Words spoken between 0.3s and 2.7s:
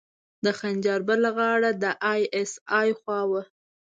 د خنجر بله غاړه د ای اس